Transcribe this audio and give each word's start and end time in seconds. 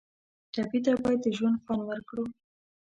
ټپي 0.53 0.79
ته 0.85 0.91
باید 1.03 1.19
د 1.23 1.27
ژوند 1.37 1.61
خوند 1.63 1.81
ورکړو. 1.85 2.25